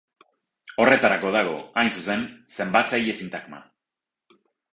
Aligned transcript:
Horretarako 0.85 1.33
dago, 1.35 1.53
hain 1.81 1.91
zuzen, 1.99 2.25
zenbatzaile-sintagma. 2.59 3.61